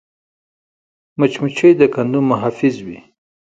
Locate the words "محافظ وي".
2.29-2.99